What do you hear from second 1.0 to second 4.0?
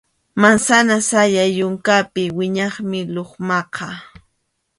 sayay yunkapi wiñaqmi lukmaqa.